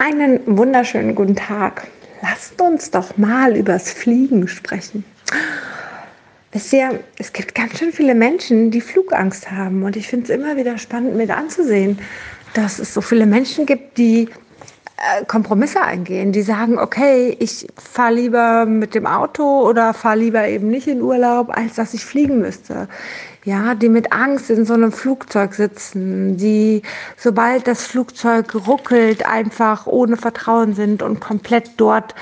Einen 0.00 0.56
wunderschönen 0.56 1.16
guten 1.16 1.34
Tag. 1.34 1.88
Lasst 2.22 2.60
uns 2.62 2.92
doch 2.92 3.16
mal 3.16 3.56
übers 3.56 3.90
Fliegen 3.90 4.46
sprechen. 4.46 5.04
Wisst 6.52 6.72
ihr, 6.72 7.00
es 7.18 7.32
gibt 7.32 7.56
ganz 7.56 7.76
schön 7.80 7.92
viele 7.92 8.14
Menschen, 8.14 8.70
die 8.70 8.80
Flugangst 8.80 9.50
haben. 9.50 9.82
Und 9.82 9.96
ich 9.96 10.06
finde 10.06 10.26
es 10.26 10.30
immer 10.30 10.56
wieder 10.56 10.78
spannend 10.78 11.16
mit 11.16 11.32
anzusehen, 11.32 11.98
dass 12.54 12.78
es 12.78 12.94
so 12.94 13.00
viele 13.00 13.26
Menschen 13.26 13.66
gibt, 13.66 13.98
die 13.98 14.28
äh, 14.98 15.24
Kompromisse 15.24 15.80
eingehen, 15.80 16.30
die 16.30 16.42
sagen, 16.42 16.78
okay, 16.78 17.36
ich 17.40 17.66
fahre 17.76 18.14
lieber 18.14 18.66
mit 18.66 18.94
dem 18.94 19.04
Auto 19.04 19.68
oder 19.68 19.94
fahre 19.94 20.18
lieber 20.18 20.46
eben 20.46 20.68
nicht 20.68 20.86
in 20.86 21.02
Urlaub, 21.02 21.50
als 21.50 21.74
dass 21.74 21.92
ich 21.92 22.04
fliegen 22.04 22.38
müsste 22.38 22.88
ja, 23.48 23.74
die 23.74 23.88
mit 23.88 24.12
Angst 24.12 24.50
in 24.50 24.66
so 24.66 24.74
einem 24.74 24.92
Flugzeug 24.92 25.54
sitzen, 25.54 26.36
die, 26.36 26.82
sobald 27.16 27.66
das 27.66 27.82
Flugzeug 27.86 28.54
ruckelt, 28.66 29.24
einfach 29.24 29.86
ohne 29.86 30.18
Vertrauen 30.18 30.74
sind 30.74 31.02
und 31.02 31.20
komplett 31.20 31.70
dort 31.78 32.14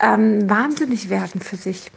ähm, 0.00 0.48
wahnsinnig 0.48 1.10
werden 1.10 1.42
für 1.42 1.56
sich. 1.56 1.90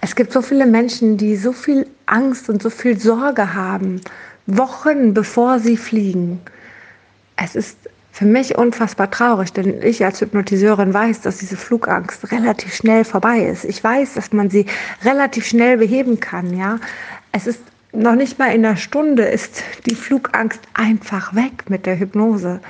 Es 0.00 0.16
gibt 0.16 0.32
so 0.32 0.40
viele 0.40 0.64
Menschen, 0.64 1.18
die 1.18 1.36
so 1.36 1.52
viel 1.52 1.86
Angst 2.06 2.48
und 2.48 2.62
so 2.62 2.70
viel 2.70 2.98
Sorge 2.98 3.52
haben, 3.52 4.00
Wochen 4.46 5.12
bevor 5.12 5.58
sie 5.58 5.76
fliegen. 5.76 6.40
Es 7.36 7.54
ist 7.54 7.76
für 8.10 8.24
mich 8.24 8.56
unfassbar 8.56 9.10
traurig, 9.10 9.52
denn 9.52 9.82
ich 9.82 10.02
als 10.04 10.20
Hypnotiseurin 10.22 10.94
weiß, 10.94 11.20
dass 11.20 11.38
diese 11.38 11.58
Flugangst 11.58 12.32
relativ 12.32 12.74
schnell 12.74 13.04
vorbei 13.04 13.40
ist. 13.40 13.64
Ich 13.64 13.84
weiß, 13.84 14.14
dass 14.14 14.32
man 14.32 14.48
sie 14.48 14.64
relativ 15.04 15.46
schnell 15.46 15.76
beheben 15.76 16.20
kann, 16.20 16.56
ja. 16.56 16.78
Es 17.32 17.46
ist 17.46 17.60
noch 17.92 18.14
nicht 18.14 18.38
mal 18.38 18.54
in 18.54 18.64
einer 18.64 18.76
Stunde 18.76 19.24
ist 19.24 19.62
die 19.86 19.94
Flugangst 19.94 20.60
einfach 20.74 21.34
weg 21.34 21.68
mit 21.68 21.86
der 21.86 21.98
Hypnose. 21.98 22.60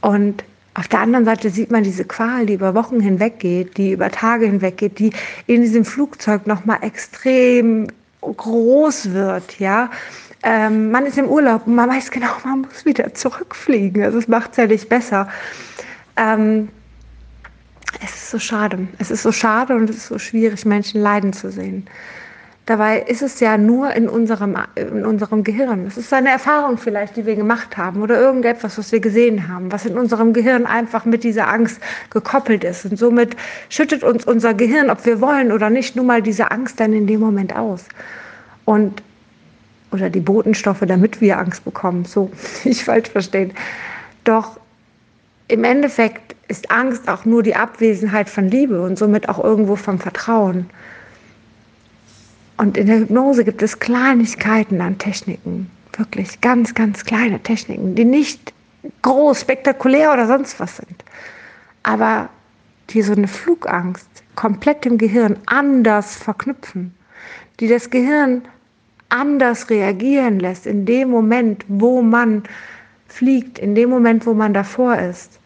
Und 0.00 0.44
auf 0.74 0.88
der 0.88 1.00
anderen 1.00 1.24
Seite 1.24 1.50
sieht 1.50 1.70
man 1.70 1.82
diese 1.82 2.04
Qual, 2.04 2.46
die 2.46 2.54
über 2.54 2.74
Wochen 2.74 3.00
hinweg 3.00 3.38
geht, 3.38 3.76
die 3.76 3.92
über 3.92 4.10
Tage 4.10 4.46
hinweg 4.46 4.76
geht, 4.76 4.98
die 4.98 5.12
in 5.46 5.62
diesem 5.62 5.84
Flugzeug 5.84 6.46
nochmal 6.46 6.78
extrem 6.82 7.88
groß 8.20 9.12
wird, 9.12 9.58
ja. 9.58 9.90
Ähm, 10.42 10.90
man 10.90 11.04
ist 11.04 11.18
im 11.18 11.26
Urlaub 11.26 11.66
und 11.66 11.74
man 11.74 11.90
weiß 11.90 12.10
genau, 12.10 12.30
man 12.44 12.62
muss 12.62 12.86
wieder 12.86 13.12
zurückfliegen. 13.12 14.02
Also 14.02 14.18
es 14.18 14.28
macht 14.28 14.52
es 14.52 14.56
ja 14.56 14.66
nicht 14.66 14.88
besser. 14.88 15.28
Ähm, 16.16 16.68
es 18.02 18.14
ist 18.14 18.30
so 18.30 18.38
schade. 18.38 18.88
Es 18.98 19.10
ist 19.10 19.22
so 19.22 19.32
schade 19.32 19.74
und 19.74 19.90
es 19.90 19.96
ist 19.96 20.06
so 20.06 20.18
schwierig, 20.18 20.64
Menschen 20.64 21.02
leiden 21.02 21.32
zu 21.34 21.50
sehen. 21.50 21.86
Dabei 22.70 23.00
ist 23.00 23.20
es 23.20 23.40
ja 23.40 23.58
nur 23.58 23.92
in 23.94 24.08
unserem, 24.08 24.56
in 24.76 25.04
unserem 25.04 25.42
Gehirn. 25.42 25.88
Es 25.88 25.96
ist 25.96 26.12
eine 26.12 26.28
Erfahrung 26.28 26.78
vielleicht, 26.78 27.16
die 27.16 27.26
wir 27.26 27.34
gemacht 27.34 27.76
haben 27.76 28.00
oder 28.00 28.20
irgendetwas, 28.20 28.78
was 28.78 28.92
wir 28.92 29.00
gesehen 29.00 29.48
haben, 29.48 29.72
was 29.72 29.86
in 29.86 29.98
unserem 29.98 30.32
Gehirn 30.32 30.66
einfach 30.66 31.04
mit 31.04 31.24
dieser 31.24 31.48
Angst 31.48 31.80
gekoppelt 32.10 32.62
ist. 32.62 32.84
Und 32.84 32.96
somit 32.96 33.34
schüttet 33.70 34.04
uns 34.04 34.24
unser 34.24 34.54
Gehirn, 34.54 34.88
ob 34.88 35.04
wir 35.04 35.20
wollen 35.20 35.50
oder 35.50 35.68
nicht, 35.68 35.96
nun 35.96 36.06
mal 36.06 36.22
diese 36.22 36.52
Angst 36.52 36.78
dann 36.78 36.92
in 36.92 37.08
dem 37.08 37.18
Moment 37.18 37.56
aus. 37.56 37.86
Und 38.66 39.02
oder 39.90 40.08
die 40.08 40.20
Botenstoffe, 40.20 40.84
damit 40.86 41.20
wir 41.20 41.40
Angst 41.40 41.64
bekommen. 41.64 42.04
So, 42.04 42.30
nicht 42.64 42.84
falsch 42.84 43.10
verstehen. 43.10 43.52
Doch 44.22 44.60
im 45.48 45.64
Endeffekt 45.64 46.36
ist 46.46 46.70
Angst 46.70 47.08
auch 47.08 47.24
nur 47.24 47.42
die 47.42 47.56
Abwesenheit 47.56 48.30
von 48.30 48.48
Liebe 48.48 48.80
und 48.80 48.96
somit 48.96 49.28
auch 49.28 49.42
irgendwo 49.42 49.74
vom 49.74 49.98
Vertrauen. 49.98 50.70
Und 52.60 52.76
in 52.76 52.88
der 52.88 52.98
Hypnose 52.98 53.42
gibt 53.42 53.62
es 53.62 53.78
Kleinigkeiten 53.78 54.82
an 54.82 54.98
Techniken, 54.98 55.70
wirklich 55.96 56.42
ganz, 56.42 56.74
ganz 56.74 57.06
kleine 57.06 57.40
Techniken, 57.40 57.94
die 57.94 58.04
nicht 58.04 58.52
groß, 59.00 59.40
spektakulär 59.40 60.12
oder 60.12 60.26
sonst 60.26 60.60
was 60.60 60.76
sind, 60.76 61.02
aber 61.84 62.28
die 62.90 63.00
so 63.00 63.14
eine 63.14 63.28
Flugangst 63.28 64.10
komplett 64.34 64.84
im 64.84 64.98
Gehirn 64.98 65.38
anders 65.46 66.16
verknüpfen, 66.16 66.94
die 67.60 67.66
das 67.66 67.88
Gehirn 67.88 68.42
anders 69.08 69.70
reagieren 69.70 70.38
lässt 70.38 70.66
in 70.66 70.84
dem 70.84 71.08
Moment, 71.08 71.64
wo 71.66 72.02
man 72.02 72.42
fliegt, 73.08 73.58
in 73.58 73.74
dem 73.74 73.88
Moment, 73.88 74.26
wo 74.26 74.34
man 74.34 74.52
davor 74.52 74.98
ist. 74.98 75.40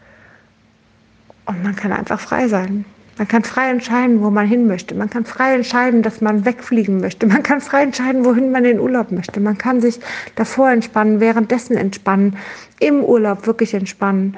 Und 1.46 1.62
man 1.62 1.76
kann 1.76 1.92
einfach 1.92 2.18
frei 2.18 2.48
sein. 2.48 2.84
Man 3.16 3.28
kann 3.28 3.44
frei 3.44 3.70
entscheiden, 3.70 4.22
wo 4.22 4.30
man 4.30 4.46
hin 4.46 4.66
möchte. 4.66 4.94
Man 4.94 5.08
kann 5.08 5.24
frei 5.24 5.54
entscheiden, 5.54 6.02
dass 6.02 6.20
man 6.20 6.44
wegfliegen 6.44 7.00
möchte. 7.00 7.26
Man 7.26 7.42
kann 7.44 7.60
frei 7.60 7.82
entscheiden, 7.82 8.24
wohin 8.24 8.50
man 8.50 8.64
in 8.64 8.76
den 8.76 8.80
Urlaub 8.80 9.12
möchte. 9.12 9.38
Man 9.38 9.56
kann 9.56 9.80
sich 9.80 10.00
davor 10.34 10.70
entspannen, 10.70 11.20
währenddessen 11.20 11.76
entspannen, 11.76 12.36
im 12.80 13.04
Urlaub 13.04 13.46
wirklich 13.46 13.74
entspannen. 13.74 14.36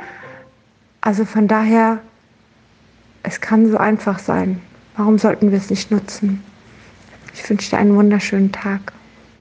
Also 1.00 1.24
von 1.24 1.48
daher, 1.48 2.00
es 3.22 3.40
kann 3.40 3.70
so 3.70 3.78
einfach 3.78 4.18
sein. 4.18 4.60
Warum 4.96 5.18
sollten 5.18 5.50
wir 5.50 5.58
es 5.58 5.70
nicht 5.70 5.90
nutzen? 5.90 6.42
Ich 7.34 7.48
wünsche 7.48 7.70
dir 7.70 7.78
einen 7.78 7.94
wunderschönen 7.94 8.52
Tag. 8.52 8.92